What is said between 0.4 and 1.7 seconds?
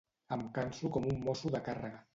canso com un mosso de